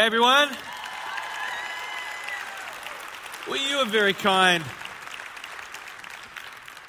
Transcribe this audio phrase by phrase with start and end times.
[0.00, 0.48] Everyone.
[3.46, 4.64] Well, you are very kind.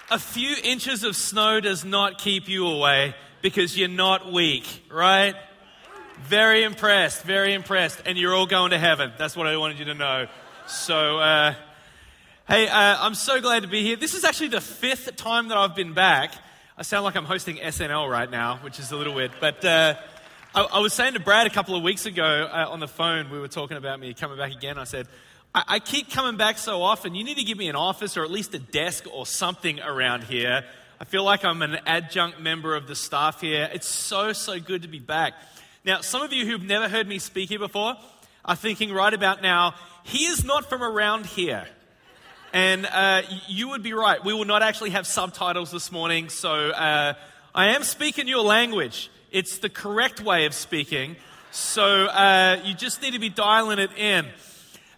[0.10, 5.36] A few inches of snow does not keep you away because you're not weak, right?
[6.22, 8.02] Very impressed, very impressed.
[8.06, 9.12] And you're all going to heaven.
[9.18, 10.28] That's what I wanted you to know.
[10.68, 11.56] So, uh,
[12.48, 13.98] hey, uh, I'm so glad to be here.
[13.98, 16.34] This is actually the fifth time that I've been back.
[16.78, 19.32] I sound like I'm hosting SNL right now, which is a little weird.
[19.42, 19.96] But uh,
[20.54, 23.30] I, I, was saying to Brad a couple of weeks ago uh, on the phone,
[23.30, 24.78] we were talking about me coming back again.
[24.78, 25.08] I said,
[25.56, 27.16] I, I keep coming back so often.
[27.16, 30.26] You need to give me an office or at least a desk or something around
[30.26, 30.66] here.
[31.00, 33.70] I feel like I'm an adjunct member of the staff here.
[33.74, 35.36] It's so, so good to be back.
[35.86, 37.96] Now, some of you who've never heard me speak here before
[38.44, 41.66] are thinking right about now, he is not from around here.
[42.52, 44.22] And uh, you would be right.
[44.22, 47.14] We will not actually have subtitles this morning, so uh,
[47.56, 49.10] I am speaking your language.
[49.32, 51.16] It's the correct way of speaking,
[51.52, 54.26] so uh, you just need to be dialing it in.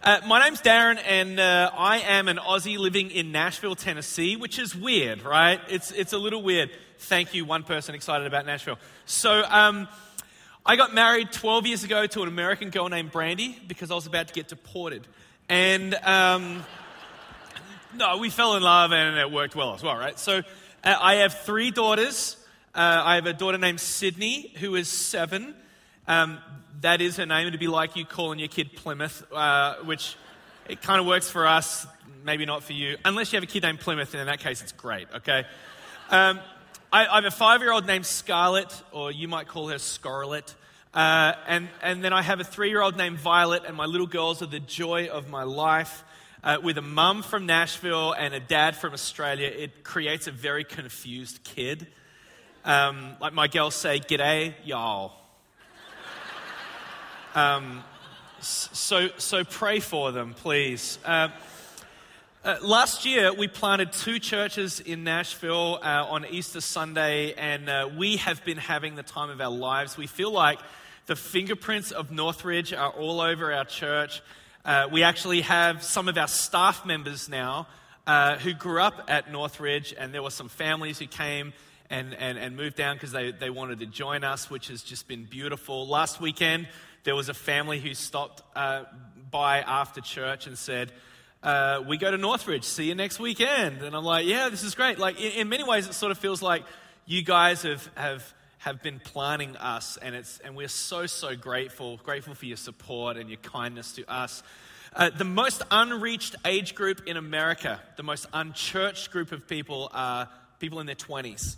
[0.02, 4.58] Uh, my name's Darren, and uh, I am an Aussie living in Nashville, Tennessee, which
[4.58, 5.60] is weird, right?
[5.68, 6.72] It's, it's a little weird.
[6.98, 8.80] Thank you, one person excited about Nashville.
[9.06, 9.86] So, um,
[10.66, 14.08] I got married 12 years ago to an American girl named Brandy because I was
[14.08, 15.06] about to get deported.
[15.48, 15.94] And.
[15.94, 16.64] Um,
[17.94, 20.18] no, we fell in love and it worked well as well, right?
[20.18, 20.38] So
[20.82, 22.36] uh, I have three daughters.
[22.74, 25.54] Uh, I have a daughter named Sydney who is seven.
[26.08, 26.38] Um,
[26.80, 27.46] that is her name.
[27.46, 30.16] It'd be like you calling your kid Plymouth, uh, which
[30.68, 31.86] it kind of works for us,
[32.24, 32.96] maybe not for you.
[33.04, 35.44] Unless you have a kid named Plymouth, and in that case, it's great, okay?
[36.10, 36.40] Um,
[36.92, 40.54] I, I, have a five year old named Scarlett, or you might call her Scarlet.
[40.92, 44.06] Uh, and, and then I have a three year old named Violet, and my little
[44.08, 46.04] girls are the joy of my life
[46.44, 50.62] uh, with a mum from Nashville and a dad from Australia, it creates a very
[50.62, 51.86] confused kid.
[52.66, 55.12] Um, like my girls say, G'day, y'all.
[57.34, 57.84] Um,
[58.40, 60.98] so, so pray for them, please.
[61.04, 61.28] Uh,
[62.42, 67.90] uh, last year, we planted two churches in Nashville uh, on Easter Sunday, and uh,
[67.98, 69.98] we have been having the time of our lives.
[69.98, 70.58] We feel like
[71.04, 74.22] the fingerprints of Northridge are all over our church.
[74.64, 77.66] Uh, we actually have some of our staff members now
[78.06, 81.52] uh, who grew up at Northridge, and there were some families who came
[81.90, 85.06] and, and, and moved down because they, they wanted to join us, which has just
[85.08, 85.86] been beautiful.
[85.86, 86.68] Last weekend,
[87.04, 88.84] there was a family who stopped uh,
[89.30, 90.92] by after church and said,
[91.42, 92.64] uh, we go to Northridge.
[92.64, 93.82] See you next weekend.
[93.82, 94.98] And I'm like, yeah, this is great.
[94.98, 96.64] Like, in, in many ways, it sort of feels like
[97.06, 98.34] you guys have, have
[98.64, 103.18] have been planning us, and, it's, and we're so, so grateful, grateful for your support
[103.18, 104.42] and your kindness to us.
[104.96, 110.30] Uh, the most unreached age group in America, the most unchurched group of people are
[110.60, 111.56] people in their 20s,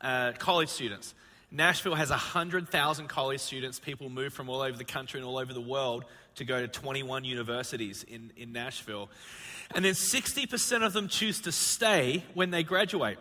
[0.00, 1.14] uh, college students.
[1.50, 3.78] Nashville has 100,000 college students.
[3.78, 6.66] People move from all over the country and all over the world to go to
[6.66, 9.08] 21 universities in, in Nashville.
[9.72, 13.18] And then 60% of them choose to stay when they graduate.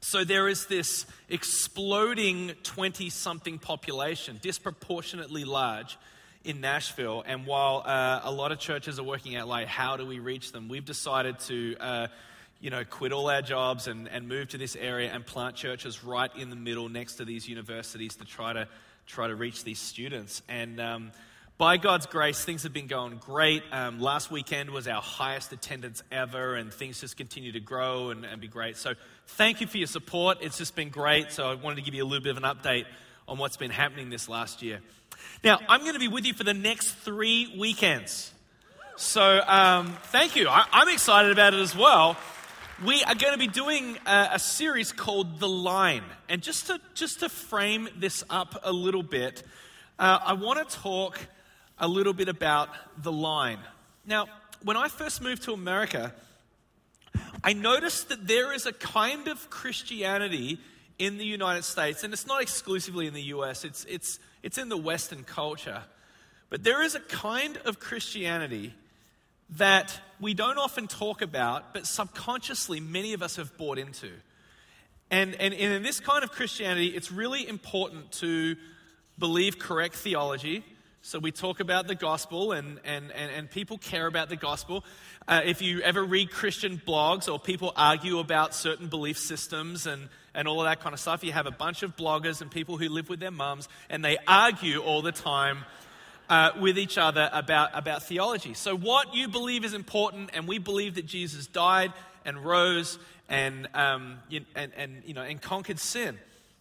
[0.00, 5.96] So there is this exploding 20 something population, disproportionately large
[6.42, 7.22] in Nashville.
[7.24, 10.50] And while uh, a lot of churches are working out, like, how do we reach
[10.50, 11.76] them, we've decided to.
[11.78, 12.06] Uh,
[12.62, 16.04] you know, quit all our jobs and, and move to this area and plant churches
[16.04, 18.68] right in the middle next to these universities to try to
[19.04, 20.42] try to reach these students.
[20.48, 21.10] And um,
[21.58, 23.64] by God's grace, things have been going great.
[23.72, 28.24] Um, last weekend was our highest attendance ever, and things just continue to grow and,
[28.24, 28.76] and be great.
[28.76, 28.94] So,
[29.26, 30.38] thank you for your support.
[30.40, 31.32] It's just been great.
[31.32, 32.86] So, I wanted to give you a little bit of an update
[33.26, 34.80] on what's been happening this last year.
[35.42, 38.32] Now, I'm going to be with you for the next three weekends.
[38.96, 40.46] So, um, thank you.
[40.48, 42.16] I, am excited about it as well.
[42.84, 46.02] We are going to be doing a, a series called The Line.
[46.28, 49.44] And just to, just to frame this up a little bit,
[50.00, 51.20] uh, I want to talk
[51.78, 52.70] a little bit about
[53.00, 53.60] the line.
[54.04, 54.26] Now,
[54.64, 56.12] when I first moved to America,
[57.44, 60.58] I noticed that there is a kind of Christianity
[60.98, 64.68] in the United States, and it's not exclusively in the US, it's, it's, it's in
[64.68, 65.84] the Western culture.
[66.50, 68.74] But there is a kind of Christianity
[69.58, 74.10] that we don't often talk about, but subconsciously many of us have bought into.
[75.10, 78.56] And, and, and in this kind of Christianity, it's really important to
[79.18, 80.64] believe correct theology
[81.04, 84.84] so we talk about the gospel, and, and, and, and people care about the gospel.
[85.26, 90.08] Uh, if you ever read Christian blogs or people argue about certain belief systems and,
[90.32, 92.76] and all of that kind of stuff, you have a bunch of bloggers and people
[92.76, 95.64] who live with their mums, and they argue all the time
[96.32, 98.54] uh, with each other about, about theology.
[98.54, 101.92] So, what you believe is important, and we believe that Jesus died
[102.24, 102.98] and rose
[103.28, 104.18] and, um,
[104.56, 106.16] and, and, you know, and conquered sin,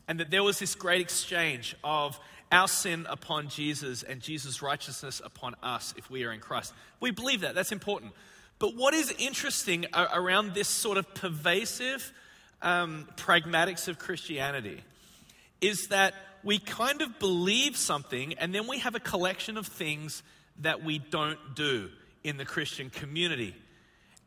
[0.10, 2.20] and that there was this great exchange of
[2.52, 6.74] our sin upon Jesus and Jesus' righteousness upon us if we are in Christ.
[7.00, 7.56] We believe that.
[7.56, 8.12] That's important.
[8.60, 12.12] But what is interesting around this sort of pervasive
[12.62, 14.84] um, pragmatics of Christianity
[15.62, 20.24] is that we kind of believe something and then we have a collection of things
[20.60, 21.90] that we don't do
[22.24, 23.56] in the Christian community.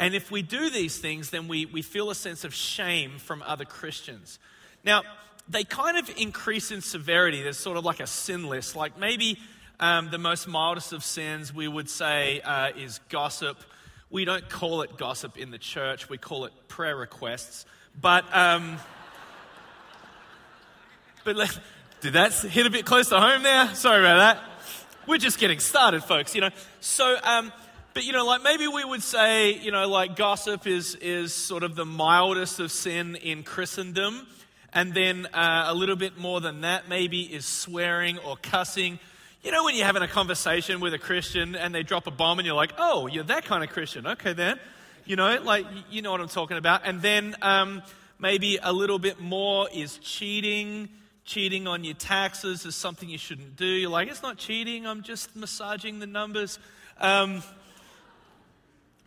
[0.00, 3.42] And if we do these things, then we, we feel a sense of shame from
[3.42, 4.38] other Christians.
[4.84, 5.02] Now,
[5.48, 7.42] they kind of increase in severity.
[7.42, 8.74] There's sort of like a sin list.
[8.74, 9.38] Like maybe
[9.78, 13.58] um, the most mildest of sins we would say uh, is gossip.
[14.10, 17.66] We don't call it gossip in the church, we call it prayer requests.
[18.00, 18.78] But, um,
[21.24, 21.58] but let,
[22.04, 23.74] did that hit a bit close to home there?
[23.74, 24.42] Sorry about that.
[25.06, 26.50] We're just getting started, folks, you know.
[26.80, 27.50] So, um,
[27.94, 31.62] but you know, like maybe we would say, you know, like gossip is, is sort
[31.62, 34.26] of the mildest of sin in Christendom.
[34.74, 38.98] And then uh, a little bit more than that, maybe, is swearing or cussing.
[39.42, 42.38] You know, when you're having a conversation with a Christian and they drop a bomb
[42.38, 44.06] and you're like, oh, you're that kind of Christian.
[44.06, 44.60] Okay, then.
[45.06, 46.82] You know, like, you know what I'm talking about.
[46.84, 47.82] And then um,
[48.18, 50.90] maybe a little bit more is cheating.
[51.24, 53.64] Cheating on your taxes is something you shouldn't do.
[53.64, 56.58] You're like, it's not cheating, I'm just massaging the numbers.
[56.98, 57.42] Um,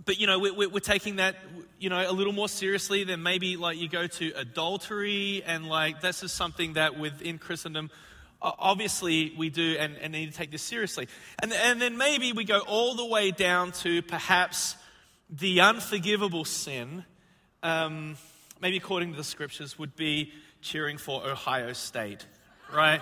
[0.04, 1.36] but you know, we're, we're, taking that,
[1.80, 6.02] you know, a little more seriously than maybe like you go to adultery and like
[6.02, 7.92] this is something that within Christendom,
[8.42, 11.08] obviously we do and, and need to take this seriously.
[11.42, 14.76] And, and then maybe we go all the way down to perhaps
[15.30, 17.04] the unforgivable sin,
[17.62, 18.18] um,
[18.62, 20.32] maybe according to the scriptures, would be
[20.68, 22.26] cheering for Ohio State,
[22.74, 23.00] right?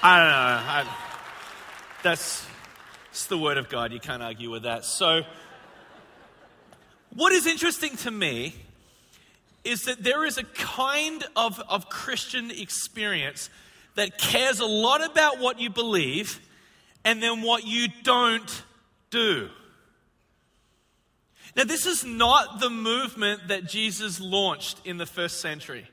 [0.00, 0.70] I don't know.
[0.70, 0.96] I,
[2.04, 2.46] that's
[3.10, 3.92] it's the Word of God.
[3.92, 4.84] You can't argue with that.
[4.84, 5.22] So,
[7.12, 8.54] what is interesting to me
[9.64, 13.50] is that there is a kind of, of Christian experience
[13.96, 16.38] that cares a lot about what you believe
[17.04, 18.62] and then what you don't
[19.10, 19.48] do.
[21.54, 25.86] Now, this is not the movement that Jesus launched in the first century.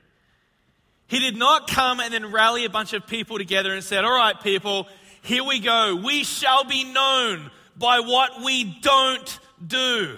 [1.08, 4.16] He did not come and then rally a bunch of people together and said, All
[4.16, 4.88] right, people,
[5.22, 5.96] here we go.
[5.96, 10.18] We shall be known by what we don't do.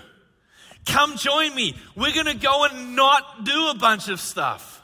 [0.85, 1.75] Come join me.
[1.95, 4.81] We're going to go and not do a bunch of stuff.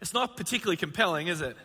[0.00, 1.56] It's not particularly compelling, is it?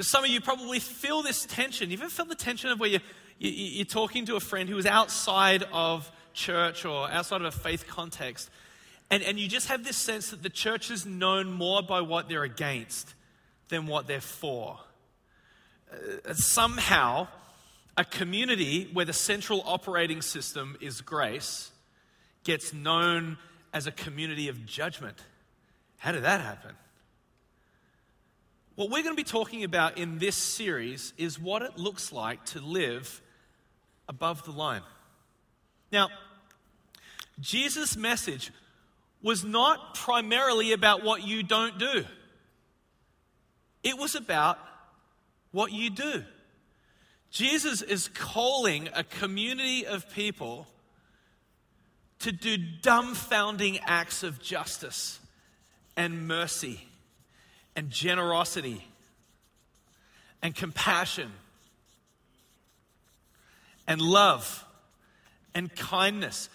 [0.00, 1.90] Some of you probably feel this tension.
[1.90, 3.00] You ever felt the tension of where you,
[3.38, 7.86] you're talking to a friend who is outside of church or outside of a faith
[7.86, 8.50] context,
[9.10, 12.28] and, and you just have this sense that the church is known more by what
[12.28, 13.14] they're against
[13.68, 14.78] than what they're for?
[15.92, 17.28] Uh, somehow
[17.96, 21.70] a community where the central operating system is grace
[22.44, 23.38] gets known
[23.72, 25.18] as a community of judgment.
[25.98, 26.72] How did that happen?
[28.74, 32.44] What we're going to be talking about in this series is what it looks like
[32.46, 33.22] to live
[34.08, 34.82] above the line.
[35.92, 36.08] Now,
[37.40, 38.50] Jesus' message
[39.22, 42.04] was not primarily about what you don't do,
[43.82, 44.58] it was about
[45.52, 46.24] what you do.
[47.30, 50.66] Jesus is calling a community of people
[52.20, 55.20] to do dumbfounding acts of justice
[55.96, 56.80] and mercy
[57.74, 58.86] and generosity
[60.42, 61.30] and compassion
[63.86, 64.64] and love
[65.54, 66.48] and kindness.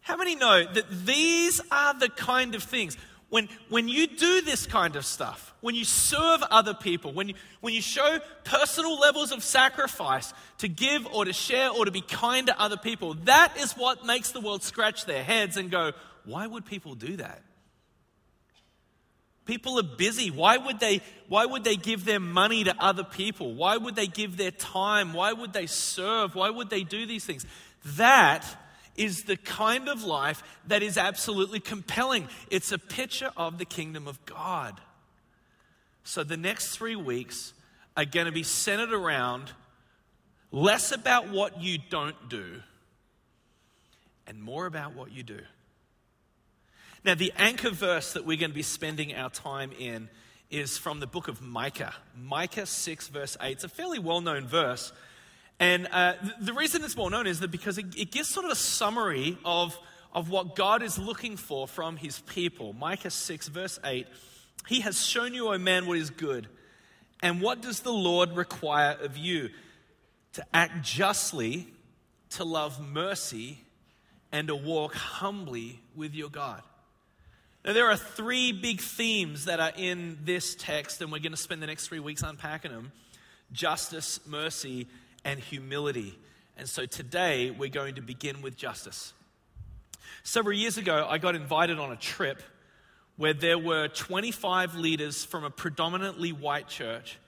[0.00, 2.96] How many know that these are the kind of things?
[3.30, 7.34] When, when you do this kind of stuff, when you serve other people, when you,
[7.60, 12.02] when you show personal levels of sacrifice to give or to share or to be
[12.02, 15.92] kind to other people, that is what makes the world scratch their heads and go,
[16.24, 17.42] why would people do that?
[19.44, 20.30] People are busy.
[20.30, 23.54] Why would they why would they give their money to other people?
[23.54, 25.12] Why would they give their time?
[25.12, 26.34] Why would they serve?
[26.34, 27.44] Why would they do these things?
[27.84, 28.44] That
[28.96, 32.28] is the kind of life that is absolutely compelling.
[32.50, 34.80] It's a picture of the kingdom of God.
[36.04, 37.52] So the next three weeks
[37.96, 39.52] are going to be centered around
[40.52, 42.62] less about what you don't do
[44.26, 45.40] and more about what you do.
[47.04, 50.08] Now, the anchor verse that we're going to be spending our time in
[50.50, 51.92] is from the book of Micah.
[52.16, 53.52] Micah 6, verse 8.
[53.52, 54.90] It's a fairly well known verse.
[55.60, 58.52] And uh, the reason it's well known is that because it, it gives sort of
[58.52, 59.78] a summary of,
[60.14, 62.72] of what God is looking for from his people.
[62.72, 64.06] Micah 6, verse 8
[64.66, 66.48] He has shown you, O man, what is good.
[67.22, 69.50] And what does the Lord require of you?
[70.34, 71.68] To act justly,
[72.30, 73.58] to love mercy,
[74.32, 76.62] and to walk humbly with your God.
[77.64, 81.38] Now, there are three big themes that are in this text, and we're going to
[81.38, 82.92] spend the next three weeks unpacking them
[83.52, 84.86] justice, mercy,
[85.24, 86.18] and humility.
[86.58, 89.14] And so today we're going to begin with justice.
[90.24, 92.42] Several years ago, I got invited on a trip
[93.16, 97.18] where there were 25 leaders from a predominantly white church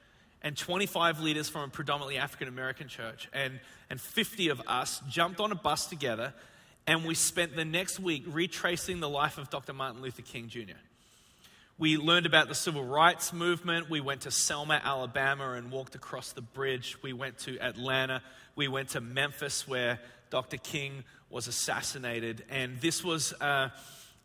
[0.43, 3.29] and 25 leaders from a predominantly African American church.
[3.33, 6.35] And, and 50 of us jumped on a bus together
[6.87, 9.73] and we spent the next week retracing the life of Dr.
[9.73, 10.79] Martin Luther King Jr.
[11.79, 13.91] We learned about the civil rights movement.
[13.91, 16.97] We went to Selma, Alabama, and walked across the bridge.
[17.03, 18.23] We went to Atlanta.
[18.55, 19.99] We went to Memphis, where
[20.31, 20.57] Dr.
[20.57, 22.45] King was assassinated.
[22.49, 23.71] And this was, uh,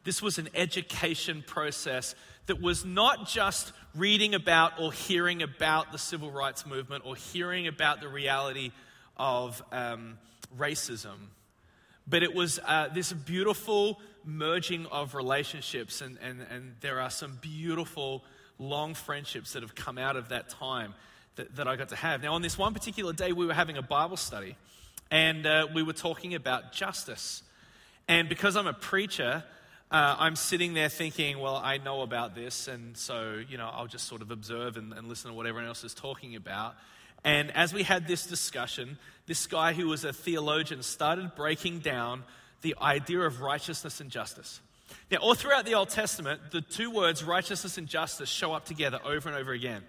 [0.03, 2.15] this was an education process
[2.45, 7.67] that was not just reading about or hearing about the civil rights movement or hearing
[7.67, 8.71] about the reality
[9.17, 10.17] of um,
[10.57, 11.17] racism
[12.11, 17.39] but it was uh, this beautiful merging of relationships, and, and, and there are some
[17.41, 18.23] beautiful
[18.59, 20.93] long friendships that have come out of that time
[21.37, 22.21] that, that I got to have.
[22.21, 24.57] Now, on this one particular day, we were having a Bible study,
[25.09, 27.43] and uh, we were talking about justice.
[28.09, 29.43] And because I'm a preacher,
[29.89, 33.87] uh, I'm sitting there thinking, well, I know about this, and so, you know, I'll
[33.87, 36.75] just sort of observe and, and listen to what everyone else is talking about.
[37.23, 38.97] And as we had this discussion,
[39.27, 42.23] this guy who was a theologian started breaking down
[42.61, 44.59] the idea of righteousness and justice.
[45.09, 48.99] Now, all throughout the Old Testament, the two words righteousness and justice show up together
[49.05, 49.83] over and over again.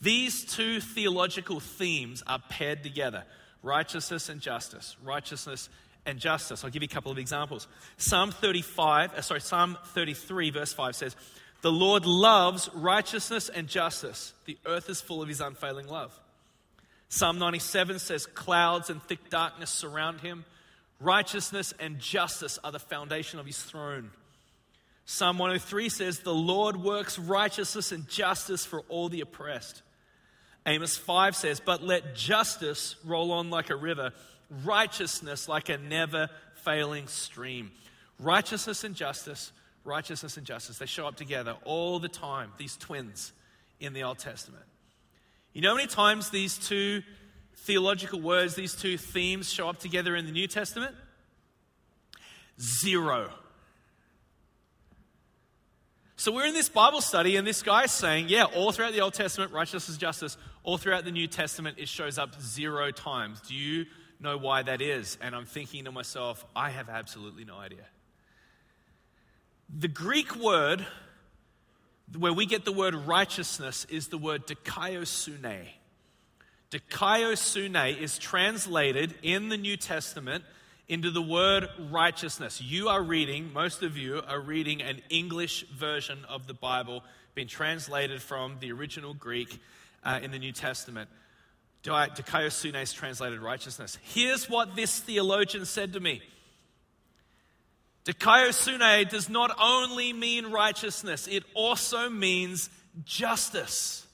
[0.00, 3.24] These two theological themes are paired together
[3.62, 4.96] righteousness and justice.
[5.02, 5.68] Righteousness
[6.06, 6.64] and justice.
[6.64, 7.66] I'll give you a couple of examples.
[7.96, 11.16] Psalm 35, uh, sorry, Psalm 33, verse 5 says,
[11.62, 14.32] The Lord loves righteousness and justice.
[14.46, 16.18] The earth is full of his unfailing love.
[17.08, 20.44] Psalm 97 says, Clouds and thick darkness surround him.
[21.00, 24.10] Righteousness and justice are the foundation of his throne.
[25.04, 29.82] Psalm 103 says, The Lord works righteousness and justice for all the oppressed.
[30.66, 34.12] Amos 5 says, But let justice roll on like a river,
[34.64, 36.28] righteousness like a never
[36.62, 37.70] failing stream.
[38.20, 39.52] Righteousness and justice,
[39.84, 43.32] righteousness and justice, they show up together all the time, these twins
[43.80, 44.64] in the Old Testament.
[45.58, 47.02] You know how many times these two
[47.56, 50.94] theological words, these two themes show up together in the New Testament?
[52.60, 53.32] Zero.
[56.14, 59.14] So we're in this Bible study, and this guy's saying, yeah, all throughout the Old
[59.14, 60.36] Testament, righteousness is justice.
[60.62, 63.40] All throughout the New Testament, it shows up zero times.
[63.40, 63.86] Do you
[64.20, 65.18] know why that is?
[65.20, 67.86] And I'm thinking to myself, I have absolutely no idea.
[69.76, 70.86] The Greek word
[72.16, 75.66] where we get the word righteousness is the word dikaiosune.
[76.70, 80.44] Dikaiosune is translated in the New Testament
[80.88, 82.60] into the word righteousness.
[82.62, 87.02] You are reading, most of you are reading an English version of the Bible,
[87.34, 89.60] being translated from the original Greek
[90.02, 91.10] uh, in the New Testament.
[91.84, 93.98] Dikaiosune is translated righteousness.
[94.02, 96.22] Here's what this theologian said to me.
[98.08, 102.70] Dikaiosune does not only mean righteousness, it also means
[103.04, 104.06] justice.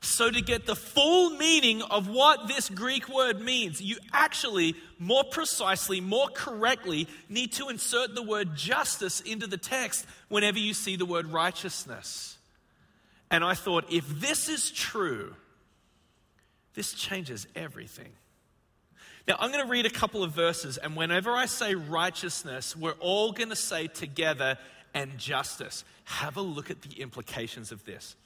[0.00, 5.24] So, to get the full meaning of what this Greek word means, you actually, more
[5.24, 10.96] precisely, more correctly, need to insert the word justice into the text whenever you see
[10.96, 12.38] the word righteousness.
[13.30, 15.36] And I thought, if this is true,
[16.74, 18.10] this changes everything.
[19.28, 22.96] Now, I'm going to read a couple of verses, and whenever I say righteousness, we're
[22.98, 24.58] all going to say together
[24.94, 25.84] and justice.
[26.04, 28.16] Have a look at the implications of this.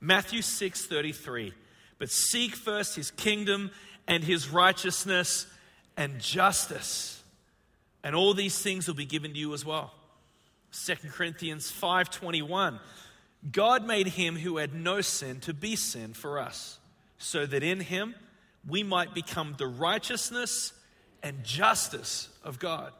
[0.00, 1.52] Matthew 6 33.
[1.98, 3.72] But seek first his kingdom
[4.06, 5.46] and his righteousness
[5.96, 7.22] and justice,
[8.04, 9.92] and all these things will be given to you as well.
[10.72, 12.78] 2 Corinthians 5:21
[13.50, 16.78] God made him who had no sin to be sin for us
[17.18, 18.14] so that in him
[18.66, 20.72] we might become the righteousness
[21.22, 22.92] and justice of God.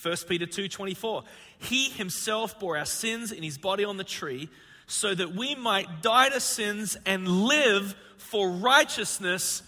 [0.00, 1.24] 1 Peter 2:24
[1.58, 4.48] He himself bore our sins in his body on the tree
[4.86, 9.62] so that we might die to sins and live for righteousness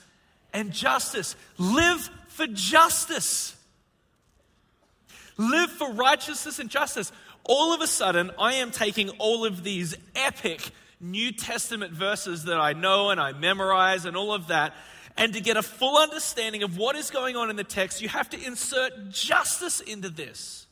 [0.53, 1.35] and justice.
[1.59, 3.57] Live for justice.
[5.37, 7.13] Live for righteousness and justice.
[7.45, 10.71] All of a sudden, I am taking all of these epic
[11.01, 14.75] New Testament verses that I know and I memorize and all of that,
[15.19, 18.09] and to get a full understanding of what is going on in the text, you
[18.09, 20.67] have to insert justice into this.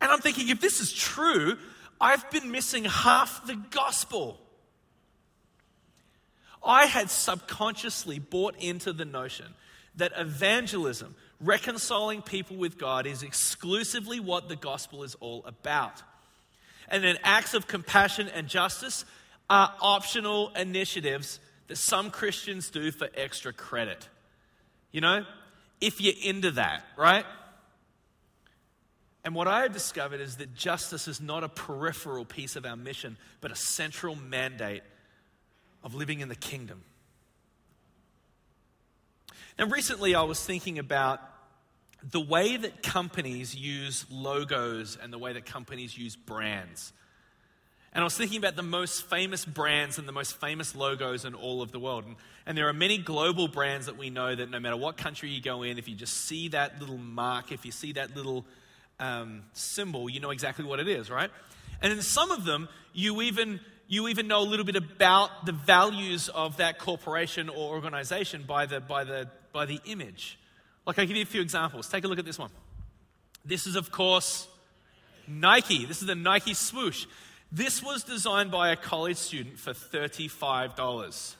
[0.00, 1.56] And I'm thinking, if this is true,
[2.00, 4.38] I've been missing half the gospel.
[6.62, 9.46] I had subconsciously bought into the notion
[9.94, 16.02] that evangelism, Reconciling people with God is exclusively what the gospel is all about.
[16.88, 19.04] And then acts of compassion and justice
[19.50, 24.08] are optional initiatives that some Christians do for extra credit.
[24.92, 25.24] You know,
[25.80, 27.24] if you're into that, right?
[29.24, 32.76] And what I have discovered is that justice is not a peripheral piece of our
[32.76, 34.82] mission, but a central mandate
[35.82, 36.84] of living in the kingdom.
[39.58, 41.20] Now, recently I was thinking about
[42.02, 46.92] the way that companies use logos and the way that companies use brands.
[47.96, 51.34] And I was thinking about the most famous brands and the most famous logos in
[51.34, 52.04] all of the world.
[52.04, 55.30] And, and, there are many global brands that we know that no matter what country
[55.30, 58.44] you go in, if you just see that little mark, if you see that little
[59.00, 61.30] um, symbol, you know exactly what it is, right?
[61.80, 65.52] And in some of them, you even you even know a little bit about the
[65.52, 70.38] values of that corporation or organization by the, by the, by the image.
[70.84, 71.88] Like, I'll give you a few examples.
[71.88, 72.50] Take a look at this one.
[73.42, 74.48] This is, of course,
[75.26, 75.86] Nike.
[75.86, 77.06] This is the Nike swoosh.
[77.52, 81.34] This was designed by a college student for $35.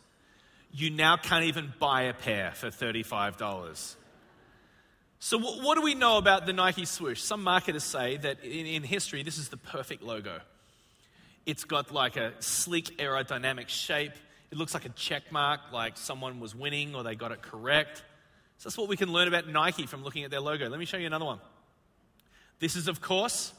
[0.72, 3.96] You now can't even buy a pair for $35.
[5.18, 7.20] So, what do we know about the Nike swoosh?
[7.20, 10.40] Some marketers say that in, history, this is the perfect logo.
[11.46, 14.12] It's got like a sleek aerodynamic shape.
[14.50, 18.04] It looks like a check mark, like someone was winning or they got it correct.
[18.58, 20.68] So that's what we can learn about Nike from looking at their logo.
[20.68, 21.40] Let me show you another one.
[22.58, 23.52] This is, of course,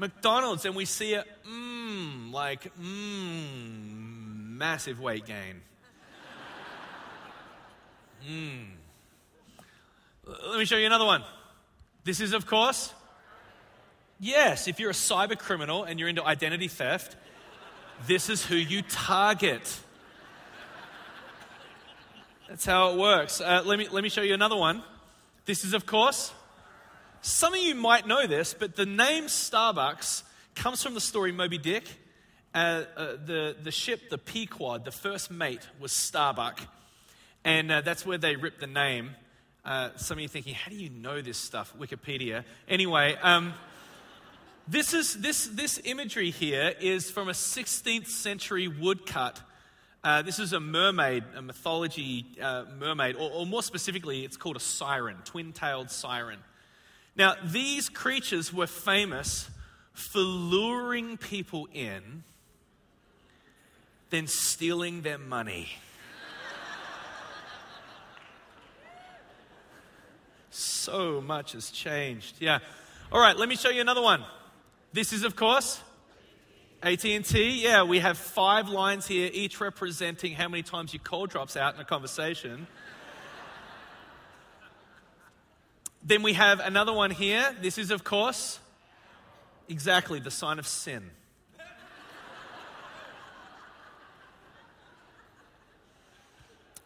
[0.00, 5.60] McDonald's, and we see a mmm, like mmm, massive weight gain.
[8.28, 8.66] Mmm.
[10.26, 11.22] Let me show you another one.
[12.04, 12.92] This is, of course,
[14.22, 17.16] Yes, if you're a cyber criminal and you're into identity theft,
[18.06, 19.80] this is who you target.
[22.46, 23.40] That's how it works.
[23.40, 24.82] Uh, let, me, let me show you another one.
[25.46, 26.34] This is, of course,
[27.22, 30.22] some of you might know this, but the name Starbucks
[30.54, 31.84] comes from the story Moby Dick.
[32.54, 36.60] Uh, uh, the, the ship, the Pequod, the first mate was Starbuck.
[37.44, 39.10] And uh, that's where they ripped the name.
[39.64, 41.74] Uh, some of you thinking, how do you know this stuff?
[41.78, 42.44] Wikipedia.
[42.66, 43.52] Anyway, um,
[44.66, 49.40] this, is, this, this imagery here is from a 16th century woodcut.
[50.02, 54.56] Uh, this is a mermaid, a mythology uh, mermaid, or, or more specifically, it's called
[54.56, 56.38] a siren, twin tailed siren.
[57.16, 59.50] Now, these creatures were famous
[59.92, 62.24] for luring people in,
[64.10, 65.68] then stealing their money.
[70.50, 72.36] so much has changed.
[72.40, 72.58] Yeah.
[73.12, 74.24] All right, let me show you another one.
[74.92, 75.80] This is, of course,
[76.82, 77.62] AT&T.
[77.62, 81.74] Yeah, we have five lines here, each representing how many times your call drops out
[81.74, 82.66] in a conversation.
[86.02, 87.54] Then we have another one here.
[87.60, 88.58] This is, of course,
[89.68, 91.10] exactly the sign of sin.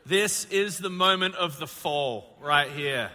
[0.06, 3.10] This is the moment of the fall right here.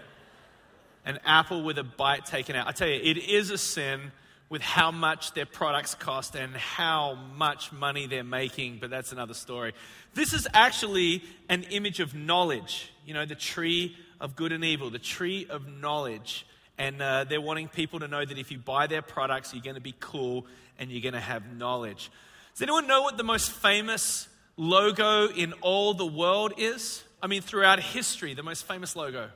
[1.06, 2.68] An apple with a bite taken out.
[2.68, 4.12] I tell you, it is a sin
[4.50, 9.36] with how much their products cost and how much money they're making, but that's another
[9.36, 9.74] story.
[10.16, 14.90] This is actually an image of knowledge, you know, the tree of good and evil,
[14.90, 16.48] the tree of knowledge.
[16.80, 19.76] And uh, they're wanting people to know that if you buy their products, you're going
[19.76, 20.48] to be cool
[20.80, 22.10] and you're going to have knowledge.
[22.54, 27.04] Does anyone know what the most famous logo in all the world is?
[27.22, 29.30] I mean, throughout history, the most famous logo.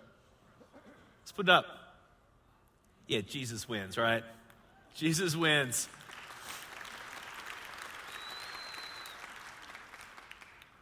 [1.22, 1.66] Let's put it up.
[3.08, 4.24] Yeah, Jesus wins, right?
[4.96, 5.90] Jesus wins.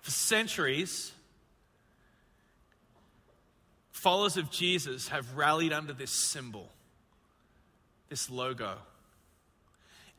[0.01, 1.13] For centuries,
[3.91, 6.67] followers of Jesus have rallied under this symbol,
[8.09, 8.73] this logo.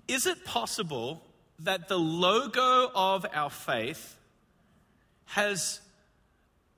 [0.09, 1.23] Is it possible
[1.59, 4.17] that the logo of our faith
[5.27, 5.81] has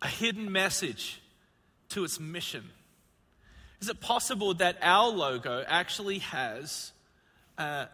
[0.03, 1.21] a hidden message
[1.91, 2.71] to its mission?
[3.81, 6.93] Is it possible that our logo actually has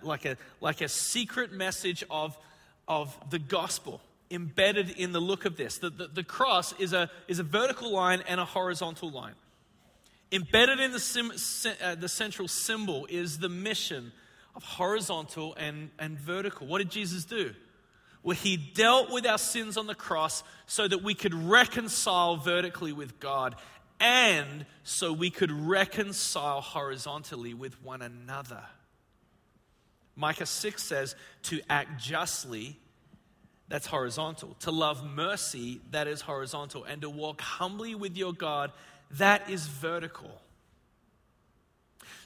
[0.02, 2.36] like, a, like a secret message of,
[2.88, 5.78] of the gospel embedded in the look of this.
[5.78, 9.34] The, the, the cross is a, is a vertical line and a horizontal line.
[10.32, 11.32] Embedded in the, sim,
[11.82, 14.12] uh, the central symbol is the mission
[14.54, 16.66] of horizontal and, and vertical.
[16.66, 17.54] What did Jesus do?
[18.22, 22.92] Well, he dealt with our sins on the cross so that we could reconcile vertically
[22.92, 23.56] with God
[23.98, 28.62] and so we could reconcile horizontally with one another.
[30.20, 32.76] Micah 6 says to act justly,
[33.68, 34.54] that's horizontal.
[34.60, 36.84] To love mercy, that is horizontal.
[36.84, 38.70] And to walk humbly with your God,
[39.12, 40.30] that is vertical.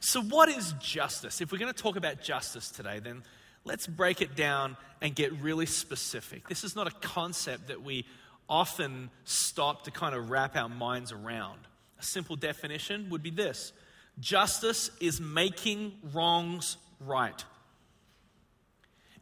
[0.00, 1.40] So, what is justice?
[1.40, 3.22] If we're going to talk about justice today, then
[3.64, 6.48] let's break it down and get really specific.
[6.48, 8.06] This is not a concept that we
[8.48, 11.60] often stop to kind of wrap our minds around.
[12.00, 13.72] A simple definition would be this
[14.18, 17.44] justice is making wrongs right.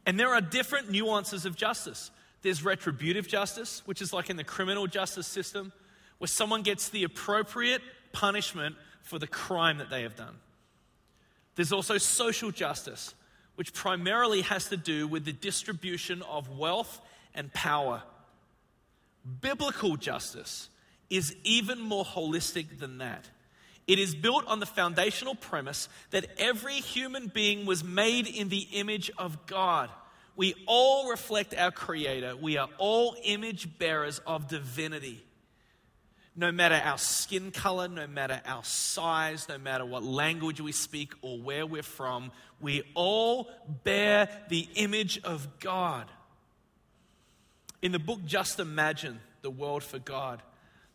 [0.05, 2.11] And there are different nuances of justice.
[2.41, 5.71] There's retributive justice, which is like in the criminal justice system,
[6.17, 10.35] where someone gets the appropriate punishment for the crime that they have done.
[11.55, 13.13] There's also social justice,
[13.55, 16.99] which primarily has to do with the distribution of wealth
[17.35, 18.03] and power.
[19.41, 20.69] Biblical justice
[21.09, 23.25] is even more holistic than that.
[23.85, 28.67] It is built on the foundational premise that every human being was made in the
[28.71, 29.89] image of God.
[30.35, 32.37] We all reflect our Creator.
[32.37, 35.23] We are all image bearers of divinity.
[36.35, 41.13] No matter our skin color, no matter our size, no matter what language we speak
[41.21, 43.51] or where we're from, we all
[43.83, 46.07] bear the image of God.
[47.83, 50.41] In the book Just Imagine the World for God,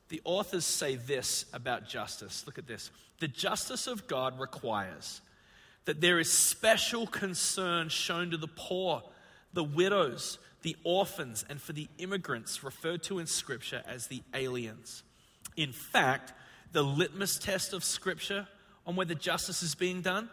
[0.09, 2.44] the authors say this about justice.
[2.47, 2.90] Look at this.
[3.21, 5.21] The justice of God requires
[5.85, 9.03] that there is special concern shown to the poor,
[9.53, 15.03] the widows, the orphans, and for the immigrants referred to in Scripture as the aliens.
[15.57, 16.33] In fact,
[16.73, 18.47] the litmus test of Scripture
[18.87, 20.29] on whether justice is being done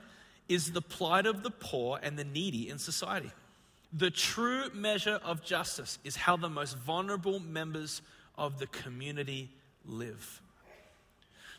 [0.48, 3.32] is the plight of the poor and the needy in society.
[3.94, 8.02] The true measure of justice is how the most vulnerable members
[8.38, 9.50] of the community
[9.88, 10.42] live.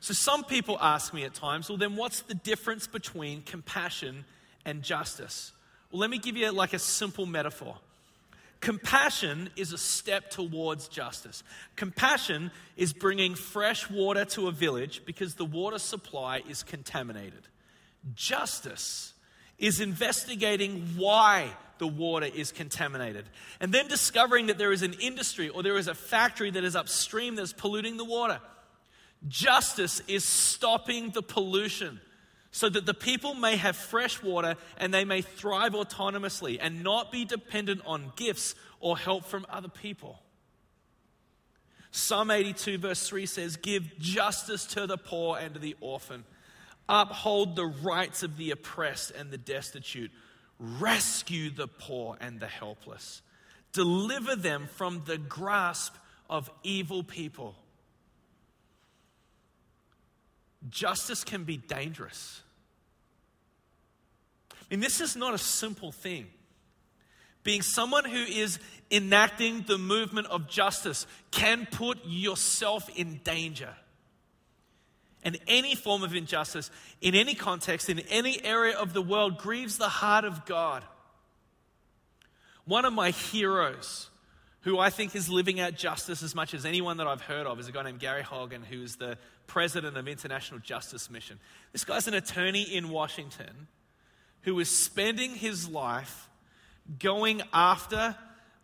[0.01, 4.25] So, some people ask me at times, well, then what's the difference between compassion
[4.65, 5.53] and justice?
[5.91, 7.77] Well, let me give you like a simple metaphor.
[8.61, 11.43] Compassion is a step towards justice.
[11.77, 17.43] Compassion is bringing fresh water to a village because the water supply is contaminated.
[18.15, 19.13] Justice
[19.59, 23.25] is investigating why the water is contaminated.
[23.61, 26.77] And then discovering that there is an industry or there is a factory that is
[26.77, 28.41] upstream that's polluting the water.
[29.29, 32.01] Justice is stopping the pollution
[32.51, 37.13] so that the people may have fresh water and they may thrive autonomously and not
[37.13, 40.21] be dependent on gifts or help from other people.
[41.91, 46.25] Psalm 82, verse 3 says, Give justice to the poor and to the orphan,
[46.89, 50.11] uphold the rights of the oppressed and the destitute
[50.59, 53.23] rescue the poor and the helpless,
[53.73, 55.95] deliver them from the grasp
[56.29, 57.55] of evil people.
[60.69, 62.43] Justice can be dangerous.
[64.53, 66.27] I mean, this is not a simple thing.
[67.45, 68.59] Being someone who is
[68.91, 73.73] enacting the movement of justice can put yourself in danger.
[75.27, 79.77] And any form of injustice, in any context, in any area of the world, grieves
[79.77, 80.85] the heart of God.
[82.65, 84.09] One of my heroes,
[84.61, 87.59] who I think is living out justice as much as anyone that I've heard of,
[87.59, 91.41] is a guy named Gary Haugen, who is the president of International Justice Mission.
[91.73, 93.67] This guy's an attorney in Washington
[94.43, 96.31] who is spending his life
[97.01, 98.15] going after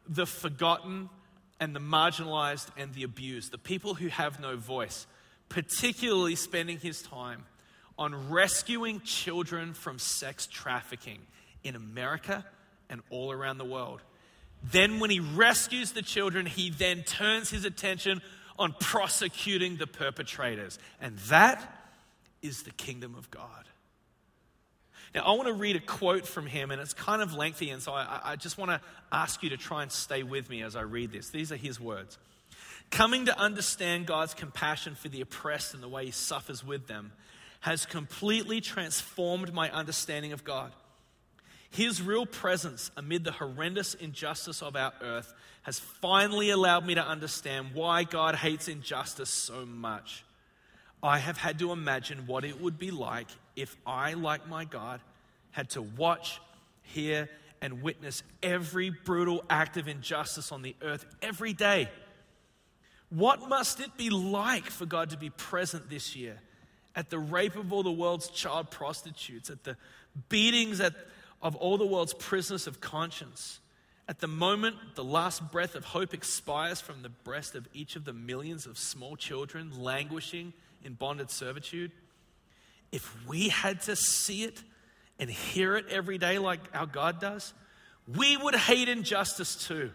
[0.09, 1.11] the forgotten
[1.59, 5.09] and the marginalized and the abused, the people who have no voice
[5.53, 7.45] particularly spending his time
[7.99, 11.19] on rescuing children from sex trafficking
[11.63, 12.45] in America
[12.89, 14.01] and all around the world.
[14.65, 18.23] Then, when he rescues the children, he then turns his attention
[18.59, 20.79] on prosecuting the perpetrators.
[21.01, 21.63] And that
[22.41, 23.69] is the kingdom of God.
[25.15, 27.83] Now, I want to read a quote from him, and it's kind of lengthy, and
[27.83, 30.77] so I, I just want to ask you to try and stay with me as
[30.77, 31.29] I read this.
[31.29, 32.17] These are his words.
[32.93, 37.13] Coming to understand God's compassion for the oppressed and the way He suffers with them
[37.61, 40.73] has completely transformed my understanding of God.
[41.71, 47.05] His real presence amid the horrendous injustice of our earth has finally allowed me to
[47.05, 50.23] understand why God hates injustice so much.
[51.03, 55.01] I have had to imagine what it would be like if I, like my God,
[55.51, 56.43] had to watch,
[56.83, 57.31] hear,
[57.63, 61.89] and witness every brutal act of injustice on the earth every day.
[63.15, 66.39] What must it be like for God to be present this year
[66.97, 69.77] at the rape of all the world's child prostitutes, at the
[70.31, 70.95] beatings at,
[71.43, 73.61] of all the world's prisoners of conscience?
[74.09, 78.07] At the moment the last breath of hope expires from the breast of each of
[78.07, 81.93] the millions of small children languishing in bonded servitude,
[82.93, 84.63] if we had to see it
[85.19, 87.53] and hear it every day like our God does,
[88.17, 89.91] we would hate injustice too.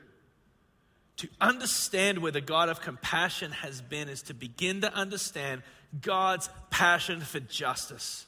[1.17, 5.63] To understand where the God of compassion has been is to begin to understand
[6.01, 8.25] God's passion for justice.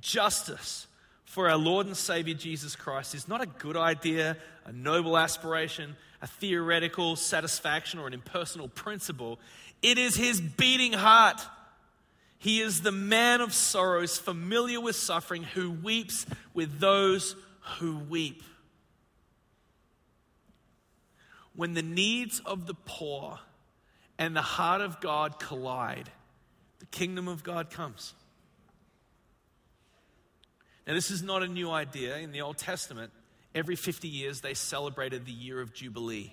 [0.00, 0.86] Justice
[1.24, 5.96] for our Lord and Savior Jesus Christ is not a good idea, a noble aspiration,
[6.20, 9.38] a theoretical satisfaction, or an impersonal principle.
[9.82, 11.40] It is His beating heart.
[12.38, 17.34] He is the man of sorrows, familiar with suffering, who weeps with those
[17.78, 18.42] who weep.
[21.58, 23.40] When the needs of the poor
[24.16, 26.08] and the heart of God collide,
[26.78, 28.14] the kingdom of God comes.
[30.86, 32.18] Now, this is not a new idea.
[32.18, 33.10] In the Old Testament,
[33.56, 36.32] every 50 years they celebrated the year of Jubilee.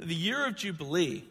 [0.00, 1.22] The year of Jubilee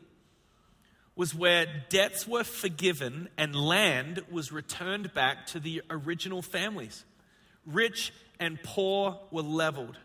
[1.18, 7.04] was where debts were forgiven and land was returned back to the original families.
[7.66, 9.98] Rich and poor were leveled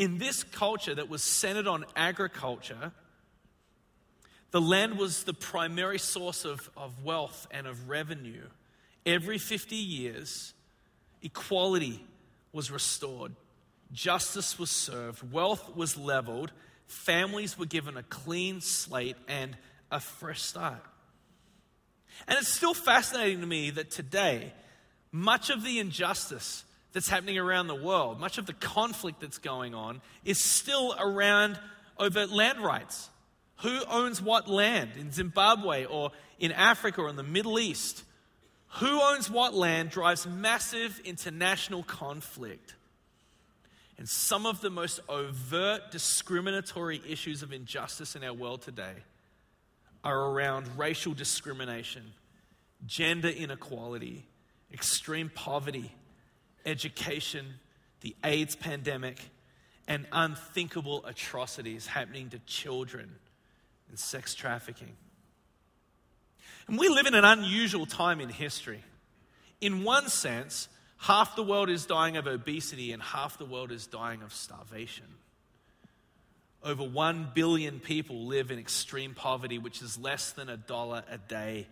[0.00, 2.90] in this culture that was centered on agriculture,
[4.50, 8.46] the land was the primary source of, of wealth and of revenue.
[9.04, 10.54] Every 50 years,
[11.20, 12.02] equality
[12.50, 13.32] was restored,
[13.92, 16.50] justice was served, wealth was leveled,
[16.86, 19.54] families were given a clean slate and
[19.92, 20.82] a fresh start.
[22.26, 24.54] And it's still fascinating to me that today,
[25.12, 29.74] much of the injustice that's happening around the world, much of the conflict that's going
[29.74, 31.58] on, is still around
[31.98, 33.08] over land rights.
[33.58, 38.02] Who owns what land in Zimbabwe or in Africa or in the Middle East?
[38.74, 42.74] Who owns what land drives massive international conflict.
[43.98, 48.94] And some of the most overt discriminatory issues of injustice in our world today
[50.02, 52.14] are around racial discrimination,
[52.86, 54.24] gender inequality,
[54.72, 55.92] extreme poverty,
[56.64, 57.54] education,
[58.00, 59.18] the AIDS pandemic,
[59.86, 63.10] and unthinkable atrocities happening to children
[63.88, 64.96] and sex trafficking.
[66.68, 68.84] And we live in an unusual time in history.
[69.60, 70.68] In one sense,
[70.98, 75.06] half the world is dying of obesity and half the world is dying of starvation.
[76.62, 81.18] Over 1 billion people live in extreme poverty, which is less than a dollar a
[81.18, 81.66] day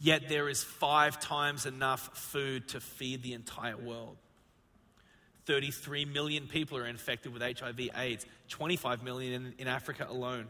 [0.00, 4.16] yet there is five times enough food to feed the entire world.
[5.46, 10.46] 33 million people are infected with HIV AIDS, 25 million in, in Africa alone.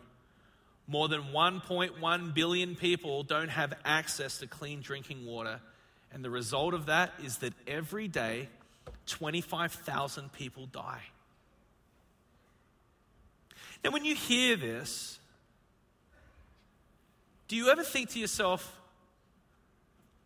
[0.88, 5.60] More than 1.1 billion people don't have access to clean drinking water.
[6.12, 8.48] And the result of that is that every day,
[9.06, 11.02] 25,000 people die.
[13.84, 15.18] Now, when you hear this,
[17.46, 18.77] do you ever think to yourself,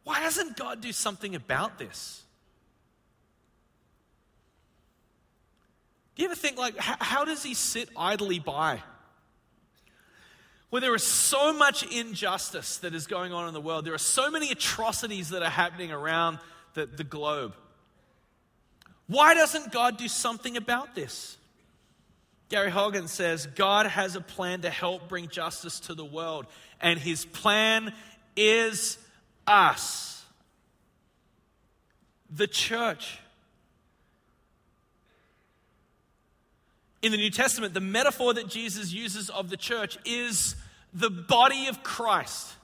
[0.05, 2.23] why doesn't God do something about this?
[6.15, 8.83] Do you ever think, like, how, how does he sit idly by?
[10.71, 13.99] Where there is so much injustice that is going on in the world, there are
[13.99, 16.39] so many atrocities that are happening around
[16.75, 17.55] the, the globe.
[19.07, 21.37] Why doesn't God do something about this?
[22.49, 26.47] Gary Haugen says God has a plan to help bring justice to the world,
[26.81, 27.93] and his plan
[28.37, 28.99] is
[29.47, 30.25] us,
[32.31, 33.19] the church.
[37.03, 40.55] In the New Testament, the metaphor that Jesus uses of the church is
[40.95, 42.55] the body of Christ.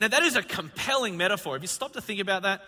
[0.00, 1.56] Now, that is a compelling metaphor.
[1.56, 2.62] If you stop to think about that,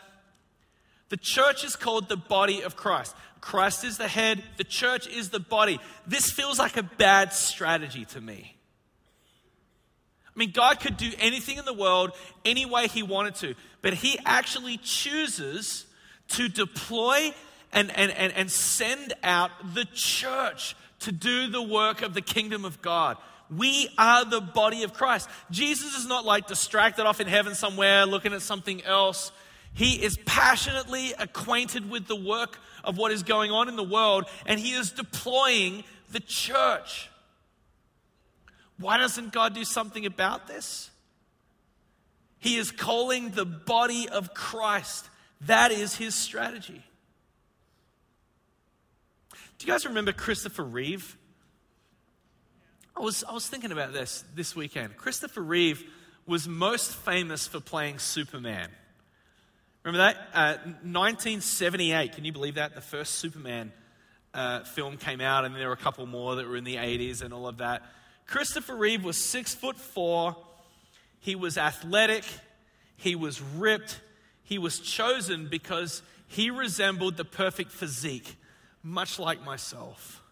[1.10, 3.14] the church is called the body of Christ.
[3.40, 5.78] Christ is the head, the church is the body.
[6.06, 8.56] This feels like a bad strategy to me.
[10.34, 12.12] I mean, God could do anything in the world
[12.44, 15.86] any way He wanted to, but He actually chooses
[16.28, 17.34] to deploy
[17.72, 22.64] and, and, and, and send out the church to do the work of the kingdom
[22.64, 23.16] of God.
[23.54, 25.28] We are the body of Christ.
[25.50, 29.32] Jesus is not like distracted off in heaven somewhere looking at something else.
[29.72, 34.26] He is passionately acquainted with the work of what is going on in the world,
[34.46, 37.09] and he is deploying the church.
[38.80, 40.90] Why doesn't God do something about this?
[42.38, 45.08] He is calling the body of Christ.
[45.42, 46.82] That is his strategy.
[49.58, 51.18] Do you guys remember Christopher Reeve?
[52.96, 54.96] I was, I was thinking about this this weekend.
[54.96, 55.84] Christopher Reeve
[56.26, 58.70] was most famous for playing Superman.
[59.84, 60.16] Remember that?
[60.32, 62.74] Uh, 1978, can you believe that?
[62.74, 63.72] The first Superman
[64.32, 67.20] uh, film came out, and there were a couple more that were in the 80s
[67.22, 67.82] and all of that.
[68.30, 70.36] Christopher Reeve was six foot four.
[71.18, 72.24] He was athletic.
[72.96, 74.00] He was ripped.
[74.44, 78.36] He was chosen because he resembled the perfect physique,
[78.84, 80.22] much like myself.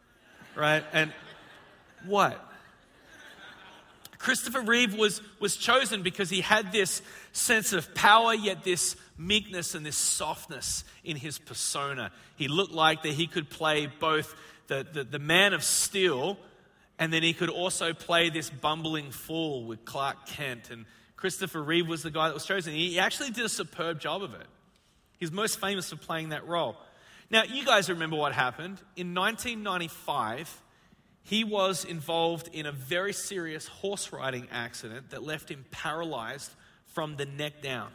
[0.54, 0.84] Right?
[0.92, 1.12] And
[2.06, 2.44] What?
[4.18, 9.74] Christopher Reeve was, was chosen because he had this sense of power, yet this meekness
[9.74, 12.12] and this softness in his persona.
[12.36, 14.36] He looked like that he could play both
[14.68, 16.36] the, the, the man of steel
[16.98, 20.70] and then he could also play this bumbling fool with Clark Kent.
[20.70, 20.84] And
[21.16, 22.72] Christopher Reeve was the guy that was chosen.
[22.72, 24.46] He actually did a superb job of it.
[25.18, 26.76] He's most famous for playing that role.
[27.30, 28.78] Now, you guys remember what happened.
[28.96, 30.62] In 1995,
[31.22, 36.50] he was involved in a very serious horse riding accident that left him paralyzed
[36.86, 37.90] from the neck down.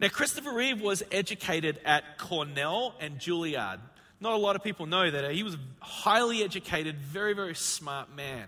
[0.00, 3.80] Now, Christopher Reeve was educated at Cornell and Juilliard.
[4.20, 5.24] Not a lot of people know that.
[5.24, 5.32] Eh?
[5.32, 8.46] He was a highly educated, very, very smart man.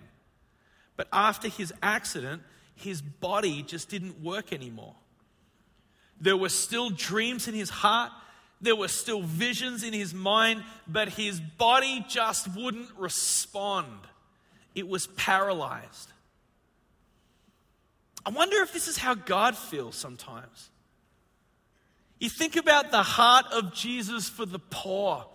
[0.96, 2.42] But after his accident,
[2.74, 4.94] his body just didn't work anymore.
[6.20, 8.12] There were still dreams in his heart,
[8.61, 13.88] there were still visions in his mind, but his body just wouldn't respond.
[14.74, 16.12] It was paralyzed.
[18.24, 20.70] I wonder if this is how God feels sometimes.
[22.20, 25.26] You think about the heart of Jesus for the poor,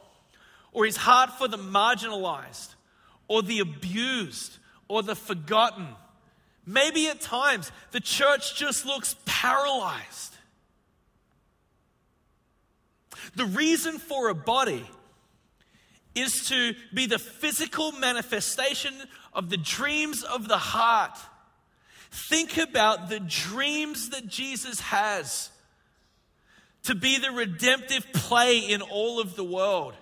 [0.77, 2.75] or his heart for the marginalized,
[3.27, 5.87] or the abused, or the forgotten.
[6.67, 10.35] Maybe at times the church just looks paralyzed.
[13.35, 14.87] The reason for a body
[16.13, 18.93] is to be the physical manifestation
[19.33, 21.17] of the dreams of the heart.
[22.11, 25.49] Think about the dreams that Jesus has
[26.83, 29.95] to be the redemptive play in all of the world.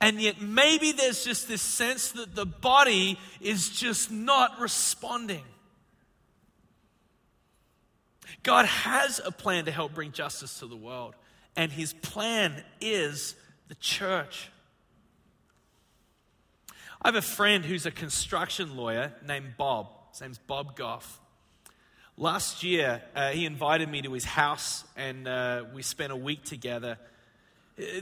[0.00, 5.44] And yet, maybe there's just this sense that the body is just not responding.
[8.42, 11.14] God has a plan to help bring justice to the world
[11.56, 13.34] and his plan is
[13.68, 14.50] the church.
[17.02, 19.88] I have a friend who's a construction lawyer named Bob.
[20.10, 21.20] His name's Bob Goff.
[22.16, 26.44] Last year, uh, he invited me to his house and uh, we spent a week
[26.44, 26.98] together.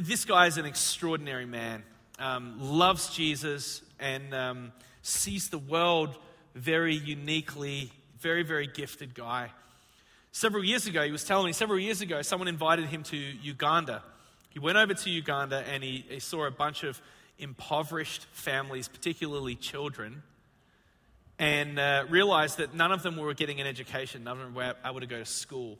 [0.00, 1.84] This guy is an extraordinary man,
[2.18, 6.18] um, loves Jesus, and um, sees the world
[6.56, 9.52] very uniquely, very, very gifted guy.
[10.32, 14.02] Several years ago, he was telling me, several years ago, someone invited him to Uganda.
[14.50, 17.00] He went over to Uganda and he, he saw a bunch of
[17.38, 20.24] impoverished families, particularly children,
[21.38, 24.74] and uh, realized that none of them were getting an education, none of them were
[24.84, 25.78] able to go to school.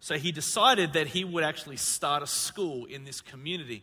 [0.00, 3.82] So he decided that he would actually start a school in this community.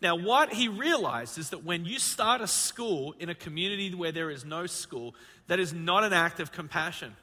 [0.00, 4.12] Now, what he realized is that when you start a school in a community where
[4.12, 5.14] there is no school,
[5.48, 7.14] that is not an act of compassion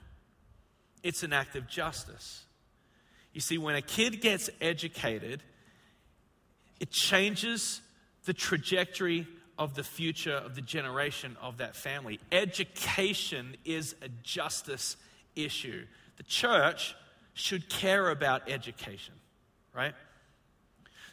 [1.04, 2.44] it's an act of justice.
[3.34, 5.44] You see, when a kid gets educated,
[6.80, 7.82] it changes
[8.26, 9.28] the trajectory
[9.58, 12.20] of the future of the generation of that family.
[12.32, 14.96] Education is a justice
[15.36, 15.86] issue.
[16.18, 16.96] The church
[17.34, 19.14] should care about education,
[19.74, 19.94] right?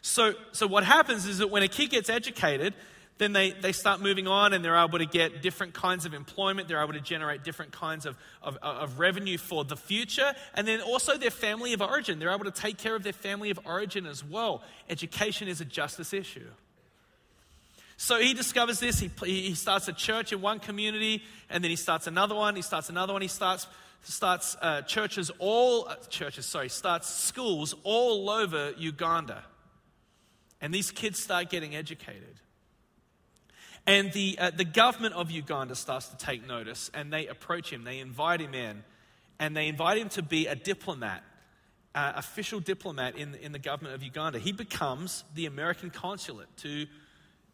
[0.01, 2.73] So, so what happens is that when a kid gets educated,
[3.21, 6.67] then they, they start moving on and they're able to get different kinds of employment.
[6.67, 10.33] They're able to generate different kinds of, of, of, revenue for the future.
[10.55, 12.17] And then also their family of origin.
[12.17, 14.63] They're able to take care of their family of origin as well.
[14.89, 16.47] Education is a justice issue.
[17.95, 18.99] So he discovers this.
[18.99, 22.55] He, he starts a church in one community and then he starts another one.
[22.55, 23.21] He starts another one.
[23.21, 23.67] He starts,
[24.01, 29.43] starts uh, churches all, uh, churches, sorry, starts schools all over Uganda.
[30.59, 32.39] And these kids start getting educated.
[33.87, 37.83] And the, uh, the government of Uganda starts to take notice and they approach him,
[37.83, 38.83] they invite him in,
[39.39, 41.23] and they invite him to be a diplomat,
[41.95, 44.37] uh, official diplomat in, in the government of Uganda.
[44.37, 46.85] He becomes the American consulate to,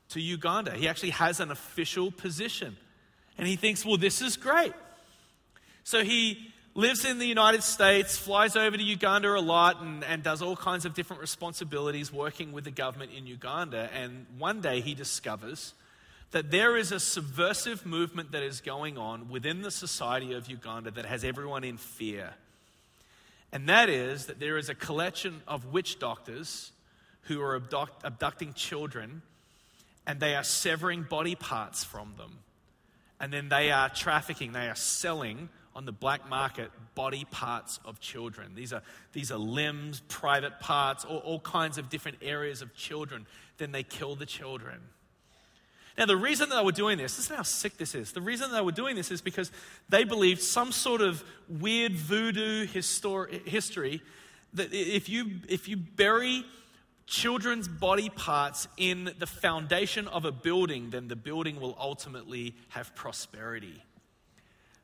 [0.10, 0.72] to Uganda.
[0.72, 2.76] He actually has an official position.
[3.38, 4.74] And he thinks, well, this is great.
[5.88, 10.22] So he lives in the United States, flies over to Uganda a lot, and, and
[10.22, 13.90] does all kinds of different responsibilities working with the government in Uganda.
[13.94, 15.74] And one day he discovers
[16.32, 20.92] that there is a subversive movement that is going on within the society of Uganda
[20.92, 22.32] that has everyone in fear.
[23.54, 26.74] And that is that there is a collection of witch doctors
[27.28, 29.22] who are abduct- abducting children
[30.06, 32.40] and they are severing body parts from them.
[33.22, 38.00] And then they are trafficking, they are selling on the black market body parts of
[38.00, 38.56] children.
[38.56, 38.82] These are,
[39.14, 43.28] these are limbs, private parts, all, all kinds of different areas of children.
[43.60, 44.80] Then they kill the children.
[45.96, 48.12] Now, the reason that they were doing this, is how sick this is.
[48.12, 49.52] The reason they were doing this is because
[49.88, 54.02] they believed some sort of weird voodoo histor- history
[54.54, 56.44] that if you, if you bury
[57.06, 62.96] children's body parts in the foundation of a building, then the building will ultimately have
[62.96, 63.84] prosperity.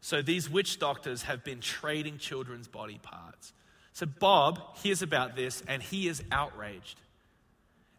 [0.04, 3.54] So these witch doctors have been trading children's body parts.
[3.94, 7.00] So Bob hears about this and he is outraged.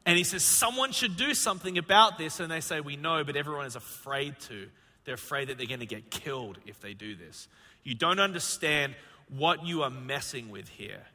[0.04, 2.40] And he says, Someone should do something about this.
[2.40, 4.68] And they say, We know, but everyone is afraid to.
[5.06, 7.48] They're afraid that they're going to get killed if they do this.
[7.84, 8.94] You don't understand
[9.30, 11.06] what you are messing with here.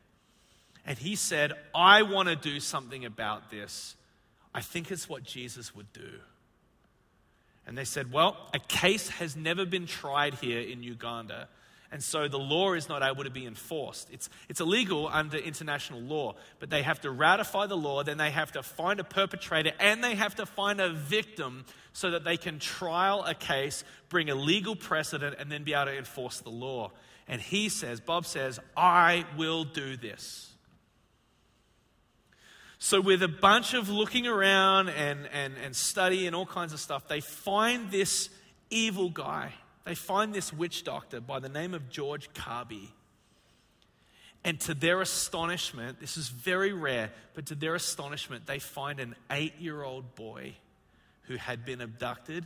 [0.87, 3.95] And he said, I want to do something about this.
[4.55, 6.19] I think it's what Jesus would do.
[7.69, 11.47] And they said, Well, a case has never been tried here in Uganda.
[11.91, 14.09] And so the law is not able to be enforced.
[14.11, 18.31] It's, it's illegal under international law, but they have to ratify the law, then they
[18.31, 21.63] have to find a perpetrator, and they have to find a victim
[21.93, 25.85] so that they can trial a case, bring a legal precedent, and then be able
[25.85, 26.91] to enforce the law.
[27.27, 30.48] And he says, Bob says, I will do this.
[32.81, 36.79] So, with a bunch of looking around and, and, and study and all kinds of
[36.79, 38.29] stuff, they find this
[38.69, 39.53] evil guy.
[39.83, 42.87] They find this witch doctor by the name of George Carby.
[44.45, 49.15] And to their astonishment, this is very rare, but to their astonishment, they find an
[49.29, 50.53] eight year old boy
[51.23, 52.45] who had been abducted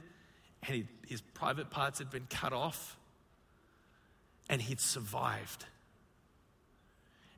[0.67, 2.97] and his private parts had been cut off
[4.49, 5.65] and he'd survived.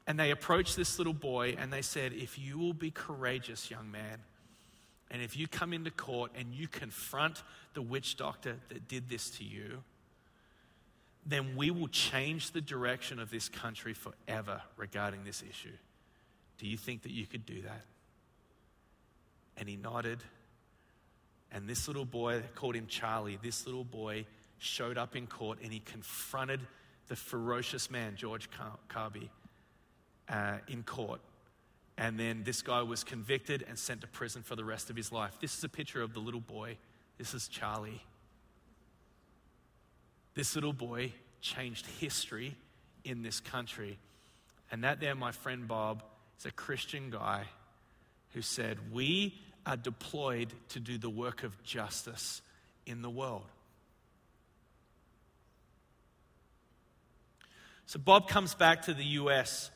[0.07, 3.89] And they approached this little boy and they said, If you will be courageous, young
[3.91, 4.19] man,
[5.11, 7.43] and if you come into court and you confront
[7.73, 9.83] the witch doctor that did this to you,
[11.25, 15.75] then we will change the direction of this country forever regarding this issue.
[16.57, 17.81] Do you think that you could do that?
[19.57, 20.19] And he nodded.
[21.51, 24.25] And this little boy, called him Charlie, this little boy
[24.59, 26.61] showed up in court and he confronted
[27.07, 28.49] the ferocious man, George
[28.89, 29.29] Carby
[30.29, 31.21] uh, in court.
[31.97, 35.11] And then this guy was convicted and sent to prison for the rest of his
[35.11, 35.37] life.
[35.39, 36.77] This is a picture of the little boy.
[37.17, 38.01] This is Charlie.
[40.33, 42.55] This little boy changed history
[43.05, 43.97] in this country.
[44.71, 46.03] And that, there, my friend Bob,
[46.37, 47.45] is a Christian guy
[48.33, 52.41] who said, We are deployed to do the work of justice
[52.85, 53.45] in the world.
[57.85, 59.69] So Bob comes back to the US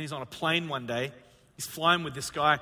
[0.00, 1.12] and he's on a plane one day.
[1.56, 2.58] He's flying with this guy.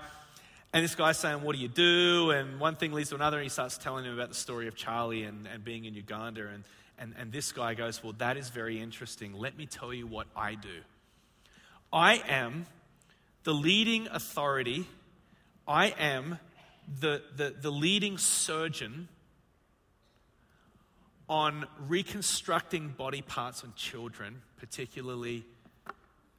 [0.72, 2.32] And this guy's saying, What do you do?
[2.32, 3.36] And one thing leads to another.
[3.36, 6.48] And he starts telling him about the story of Charlie and, and being in Uganda.
[6.48, 6.64] And,
[6.98, 9.34] and, and this guy goes, Well, that is very interesting.
[9.34, 10.80] Let me tell you what I do.
[11.92, 12.66] I am
[13.44, 14.88] the leading authority,
[15.68, 16.40] I am
[17.00, 19.06] the, the, the leading surgeon
[21.28, 25.44] on reconstructing body parts on children, particularly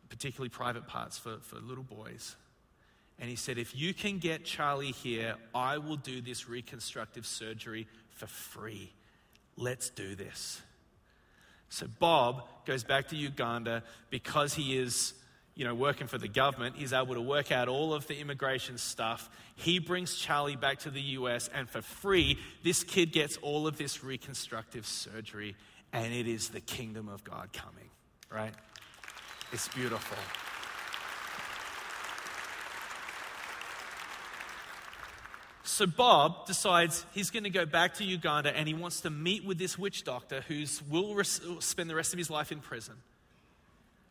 [0.10, 2.36] particularly private parts for, for little boys.
[3.20, 7.88] And he said, If you can get Charlie here, I will do this reconstructive surgery
[8.12, 8.94] for free.
[9.58, 10.62] Let's do this.
[11.70, 15.14] So Bob goes back to Uganda because he is,
[15.54, 16.78] you know, working for the government.
[16.78, 19.30] He's able to work out all of the immigration stuff.
[19.56, 23.78] He brings Charlie back to the US, and for free, this kid gets all of
[23.78, 25.56] this reconstructive surgery,
[25.94, 27.90] and it is the kingdom of God coming,
[28.32, 28.54] right?
[29.52, 30.18] It's beautiful.
[35.64, 39.46] So Bob decides he's going to go back to Uganda and he wants to meet
[39.46, 42.96] with this witch doctor who will res- spend the rest of his life in prison.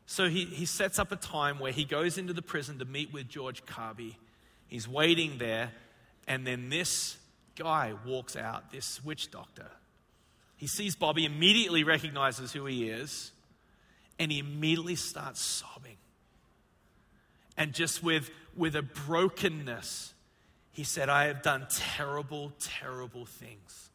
[0.07, 3.12] So he, he sets up a time where he goes into the prison to meet
[3.12, 4.14] with George Carby.
[4.68, 5.72] He's waiting there,
[6.26, 7.18] and then this
[7.55, 9.66] guy walks out, this witch doctor.
[10.57, 13.30] He sees Bobby, immediately recognizes who he is,
[14.19, 15.97] and he immediately starts sobbing.
[17.57, 20.14] And just with, with a brokenness,
[20.73, 23.91] he said, I have done terrible, terrible things.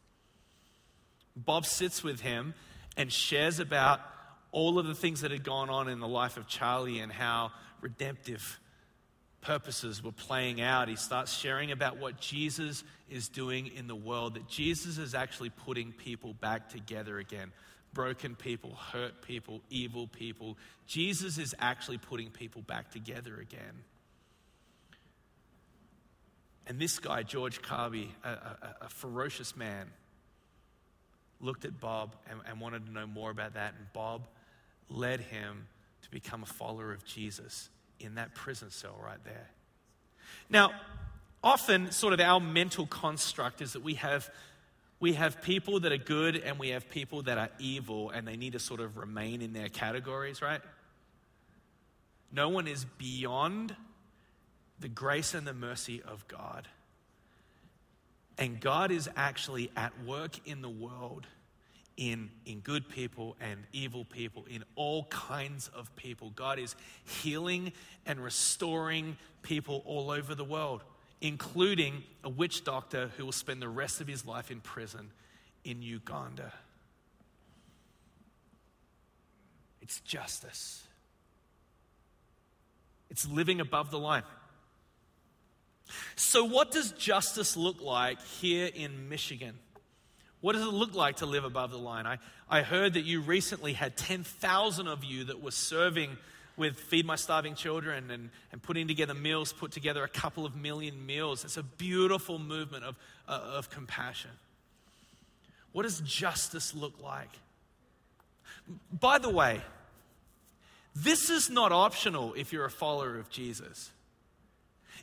[1.36, 2.54] Bob sits with him
[2.96, 4.00] and shares about
[4.52, 7.50] all of the things that had gone on in the life of Charlie and how
[7.80, 8.60] redemptive
[9.40, 10.88] purposes were playing out.
[10.88, 15.50] He starts sharing about what Jesus is doing in the world, that Jesus is actually
[15.50, 17.52] putting people back together again
[17.94, 20.58] broken people, hurt people, evil people.
[20.86, 23.84] Jesus is actually putting people back together again.
[26.66, 29.86] And this guy, George Carby, a, a, a ferocious man,
[31.40, 33.74] looked at Bob and, and wanted to know more about that.
[33.78, 34.26] And Bob
[34.88, 35.66] led him
[36.02, 37.68] to become a follower of Jesus
[38.00, 39.50] in that prison cell right there.
[40.48, 40.72] Now,
[41.42, 44.30] often, sort of our mental construct is that we have
[45.00, 48.36] we have people that are good and we have people that are evil and they
[48.36, 50.60] need to sort of remain in their categories, right?
[52.32, 53.74] No one is beyond
[54.80, 56.68] the grace and the mercy of God.
[58.38, 61.26] And God is actually at work in the world,
[61.96, 66.30] in, in good people and evil people, in all kinds of people.
[66.34, 66.74] God is
[67.04, 67.72] healing
[68.04, 70.82] and restoring people all over the world,
[71.20, 75.10] including a witch doctor who will spend the rest of his life in prison
[75.64, 76.52] in Uganda.
[79.80, 80.82] It's justice,
[83.10, 84.22] it's living above the line.
[86.16, 89.58] So, what does justice look like here in Michigan?
[90.40, 92.06] What does it look like to live above the line?
[92.06, 92.18] I,
[92.50, 96.18] I heard that you recently had 10,000 of you that were serving
[96.56, 100.54] with Feed My Starving Children and, and putting together meals, put together a couple of
[100.54, 101.44] million meals.
[101.44, 102.96] It's a beautiful movement of,
[103.28, 104.30] uh, of compassion.
[105.72, 107.30] What does justice look like?
[108.92, 109.60] By the way,
[110.94, 113.90] this is not optional if you're a follower of Jesus.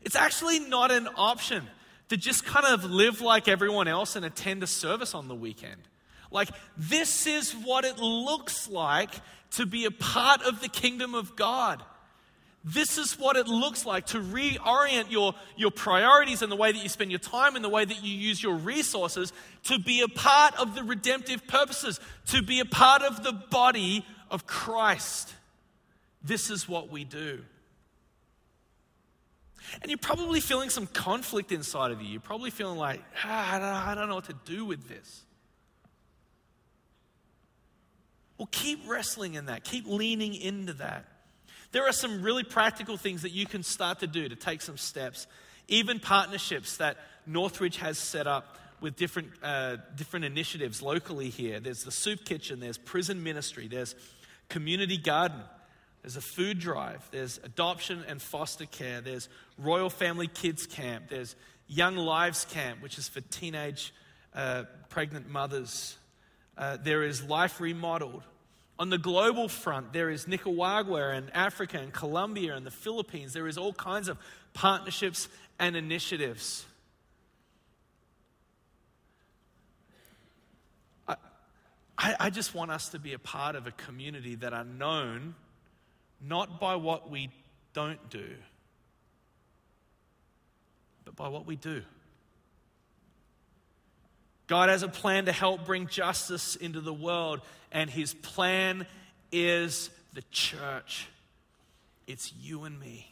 [0.02, 1.68] It's actually not an option
[2.10, 5.82] to just kind of live like everyone else and attend a service on the weekend.
[6.32, 9.12] Like, this is what it looks like
[9.52, 11.84] to be a part of the kingdom of God.
[12.64, 16.82] This is what it looks like to reorient your, your priorities and the way that
[16.82, 20.08] you spend your time and the way that you use your resources to be a
[20.08, 25.34] part of the redemptive purposes, to be a part of the body of Christ.
[26.24, 27.42] This is what we do.
[29.82, 32.10] And you're probably feeling some conflict inside of you.
[32.10, 35.24] You're probably feeling like, ah, I, don't, I don't know what to do with this.
[38.42, 41.06] Well, keep wrestling in that, keep leaning into that.
[41.74, 44.78] There are some really practical things that you can start to do to take some
[44.78, 45.28] steps,
[45.68, 51.60] even partnerships that Northridge has set up with different, uh, different initiatives locally here.
[51.60, 53.94] There's the soup kitchen, there's prison ministry, there's
[54.50, 55.42] community garden.
[56.02, 57.08] There's a food drive.
[57.12, 59.02] There's adoption and foster care.
[59.02, 59.30] There's
[59.60, 61.10] Royal Family Kids Camp.
[61.10, 61.36] There's
[61.68, 63.94] Young Lives Camp, which is for teenage
[64.34, 65.96] uh, pregnant mothers.
[66.58, 68.24] Uh, there is Life Remodeled.
[68.82, 73.32] On the global front, there is Nicaragua and Africa and Colombia and the Philippines.
[73.32, 74.18] There is all kinds of
[74.56, 75.28] partnerships
[75.60, 76.66] and initiatives.
[81.08, 81.16] I,
[81.96, 85.36] I, I just want us to be a part of a community that are known
[86.20, 87.30] not by what we
[87.74, 88.30] don't do,
[91.06, 91.84] but by what we do.
[94.52, 97.40] God has a plan to help bring justice into the world,
[97.72, 98.86] and his plan
[99.32, 101.08] is the church.
[102.06, 103.10] It's you and me.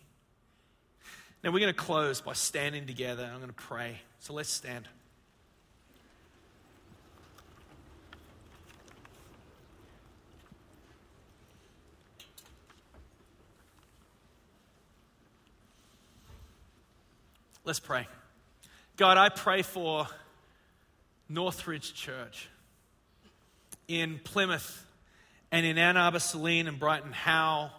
[1.42, 3.24] Now, we're going to close by standing together.
[3.24, 4.02] I'm going to pray.
[4.20, 4.86] So let's stand.
[17.64, 18.10] Let's pray.
[18.98, 20.06] God, I pray for
[21.30, 22.50] Northridge Church
[23.88, 24.86] in Plymouth
[25.52, 27.72] and in Ann Arbor, Saline, and Brighton Howe,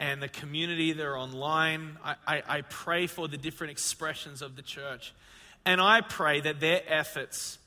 [0.00, 1.98] and the community that are online.
[2.02, 5.12] I, I, I pray for the different expressions of the church.
[5.66, 7.58] And I pray that their efforts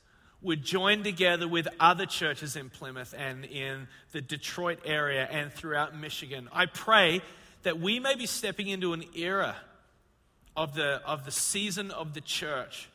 [0.41, 5.97] would join together with other churches in Plymouth and in the Detroit area and throughout
[5.97, 6.47] Michigan.
[6.51, 7.21] I pray
[7.63, 9.55] that we may be stepping into an era
[10.55, 12.89] of the, of the season of the church,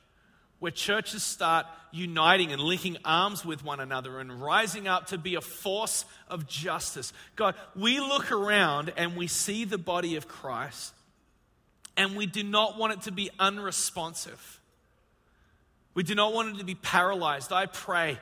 [0.63, 5.35] where churches start uniting and linking arms with one another and rising up to be
[5.35, 7.13] a force of justice.
[7.35, 10.95] God, we look around and we see the body of Christ,
[11.97, 14.61] and we do not want it to be unresponsive.
[15.95, 17.53] We do not want it to be paralyzed.
[17.53, 18.21] I pray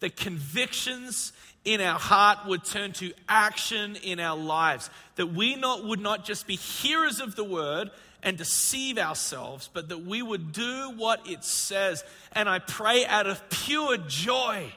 [0.00, 1.34] that convictions
[1.66, 6.24] in our heart would turn to action in our lives, that we not, would not
[6.24, 7.90] just be hearers of the word
[8.24, 12.02] and deceive ourselves, but that we would do what it says.
[12.32, 14.72] And I pray out of pure joy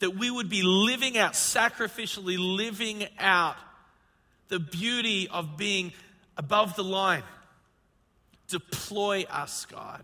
[0.00, 3.56] that we would be living out, sacrificially living out
[4.48, 5.92] the beauty of being
[6.36, 7.22] above the line.
[8.48, 10.02] Deploy us, God.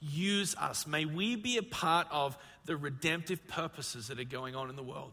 [0.00, 0.86] Use us.
[0.86, 4.82] May we be a part of the redemptive purposes that are going on in the
[4.82, 5.12] world.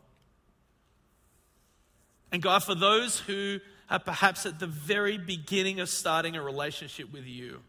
[2.31, 3.59] And God, for those who
[3.91, 7.59] are perhaps at the very beginning of starting a relationship with you.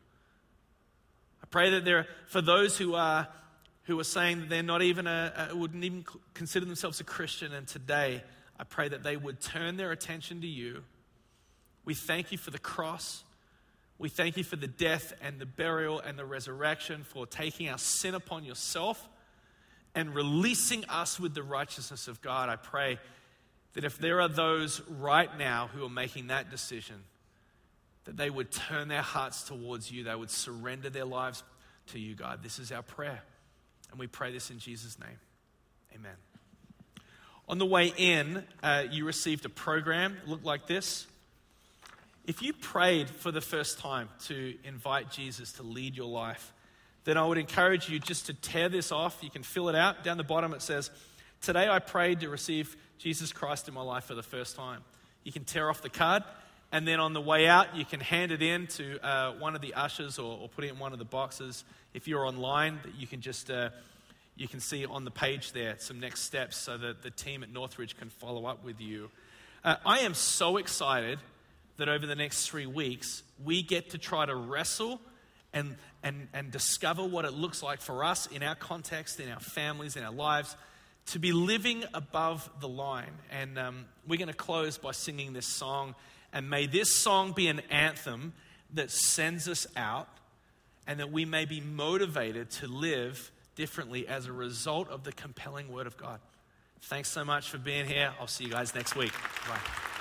[1.43, 3.29] I pray that there, for those who are
[3.87, 6.05] who are saying that they're not even a, a, wouldn't even
[6.35, 8.23] consider themselves a Christian, and today
[8.57, 10.85] I pray that they would turn their attention to you.
[11.85, 13.25] We thank you for the cross.
[13.99, 17.79] We thank you for the death and the burial and the resurrection, for taking our
[17.79, 19.09] sin upon yourself
[19.97, 22.49] and releasing us with the righteousness of God.
[22.49, 23.01] I pray
[23.75, 26.97] that if there are those right now who are making that decision,
[28.05, 31.43] that they would turn their hearts towards you, they would surrender their lives
[31.89, 32.43] to you, God.
[32.43, 33.23] This is our prayer.
[33.91, 35.19] And we pray this in Jesus' name.
[35.95, 36.17] Amen.
[37.49, 40.17] On the way in, uh, you received a program.
[40.23, 41.07] It looked like this.
[42.25, 46.53] If you prayed for the first time to invite Jesus to lead your life,
[47.05, 49.19] then I would encourage you just to tear this off.
[49.23, 50.05] You can fill it out.
[50.05, 50.91] Down the bottom, it says,
[51.41, 54.81] Today I prayed to receive Jesus Christ in my life for the first time.
[55.25, 56.23] You can tear off the card,
[56.71, 59.61] and then on the way out, you can hand it in to uh, one of
[59.61, 61.65] the ushers or, or, put it in one of the boxes.
[61.95, 63.51] If you're online, you can just.
[63.51, 63.71] Uh,
[64.35, 67.53] you can see on the page there some next steps so that the team at
[67.53, 69.11] Northridge can follow up with you.
[69.63, 71.19] Uh, I am so excited
[71.77, 75.03] that over the next three weeks, we get to try to wrestle
[75.53, 79.39] and, and, and discover what it looks like for us in our context, in our
[79.39, 80.57] families, in our lives,
[81.07, 83.13] to be living above the line.
[83.31, 85.95] And um, we're going to close by singing this song.
[86.33, 88.33] And may this song be an anthem
[88.75, 90.09] that sends us out
[90.87, 95.71] and that we may be motivated to live differently as a result of the compelling
[95.71, 96.21] Word of God.
[96.83, 98.13] Thanks so much for being here.
[98.19, 99.13] I'll see you guys next week.
[99.49, 99.92] Bye.